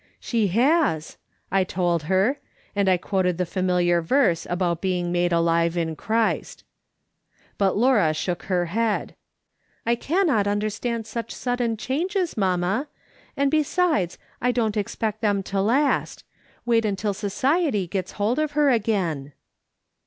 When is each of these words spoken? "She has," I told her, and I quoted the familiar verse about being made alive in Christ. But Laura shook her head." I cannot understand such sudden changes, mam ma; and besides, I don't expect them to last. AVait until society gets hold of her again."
"She 0.29 0.47
has," 0.47 1.17
I 1.51 1.63
told 1.63 2.01
her, 2.09 2.39
and 2.75 2.89
I 2.89 2.97
quoted 2.97 3.37
the 3.37 3.45
familiar 3.45 4.01
verse 4.01 4.47
about 4.49 4.81
being 4.81 5.11
made 5.11 5.31
alive 5.31 5.77
in 5.77 5.95
Christ. 5.95 6.63
But 7.59 7.77
Laura 7.77 8.11
shook 8.15 8.41
her 8.45 8.65
head." 8.65 9.13
I 9.85 9.93
cannot 9.93 10.47
understand 10.47 11.05
such 11.05 11.29
sudden 11.31 11.77
changes, 11.77 12.35
mam 12.35 12.61
ma; 12.61 12.85
and 13.37 13.51
besides, 13.51 14.17
I 14.41 14.51
don't 14.51 14.75
expect 14.75 15.21
them 15.21 15.43
to 15.43 15.61
last. 15.61 16.23
AVait 16.67 16.83
until 16.83 17.13
society 17.13 17.85
gets 17.85 18.13
hold 18.13 18.39
of 18.39 18.53
her 18.53 18.71
again." 18.71 19.33